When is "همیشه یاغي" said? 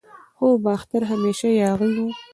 1.11-1.91